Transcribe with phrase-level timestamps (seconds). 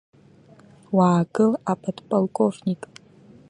[0.95, 2.81] Уаагыл, аподполковник!